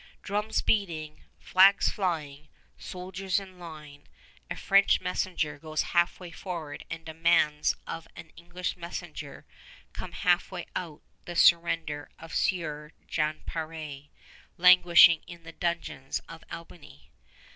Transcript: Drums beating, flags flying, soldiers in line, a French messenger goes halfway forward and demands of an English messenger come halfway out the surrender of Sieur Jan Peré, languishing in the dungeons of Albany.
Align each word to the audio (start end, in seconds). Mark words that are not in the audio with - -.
Drums 0.23 0.63
beating, 0.63 1.25
flags 1.37 1.89
flying, 1.91 2.47
soldiers 2.75 3.39
in 3.39 3.59
line, 3.59 4.07
a 4.49 4.55
French 4.55 4.99
messenger 4.99 5.59
goes 5.59 5.83
halfway 5.93 6.31
forward 6.31 6.83
and 6.89 7.05
demands 7.05 7.75
of 7.85 8.07
an 8.15 8.31
English 8.35 8.75
messenger 8.75 9.45
come 9.93 10.13
halfway 10.13 10.65
out 10.75 11.03
the 11.25 11.35
surrender 11.35 12.09
of 12.17 12.33
Sieur 12.33 12.93
Jan 13.07 13.43
Peré, 13.45 14.09
languishing 14.57 15.21
in 15.27 15.43
the 15.43 15.51
dungeons 15.51 16.17
of 16.27 16.43
Albany. 16.51 17.11